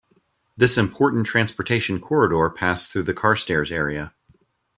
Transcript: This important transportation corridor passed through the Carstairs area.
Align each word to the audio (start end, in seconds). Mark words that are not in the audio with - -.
This 0.57 0.79
important 0.79 1.27
transportation 1.27 1.99
corridor 2.01 2.49
passed 2.49 2.89
through 2.91 3.03
the 3.03 3.13
Carstairs 3.13 3.71
area. 3.71 4.15